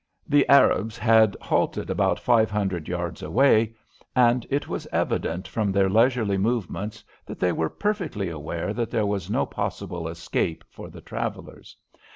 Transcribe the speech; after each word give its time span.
The 0.27 0.49
Arabs 0.49 0.97
had 0.97 1.37
halted 1.39 1.91
about 1.91 2.17
five 2.19 2.49
hundred 2.49 2.87
yards 2.87 3.21
away, 3.21 3.75
and 4.15 4.47
it 4.49 4.67
was 4.67 4.87
evident 4.91 5.47
from 5.47 5.71
their 5.71 5.91
leisurely 5.91 6.39
movements 6.39 7.03
that 7.27 7.39
they 7.39 7.51
were 7.51 7.69
perfectly 7.69 8.27
aware 8.27 8.73
that 8.73 8.89
there 8.89 9.05
was 9.05 9.29
no 9.29 9.45
possible 9.45 10.07
escape 10.07 10.63
for 10.71 10.89
the 10.89 11.01
travellers. 11.01 11.77